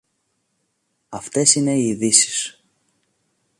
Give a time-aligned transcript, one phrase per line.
[1.09, 2.63] Αυτές είναι οι ειδήσεις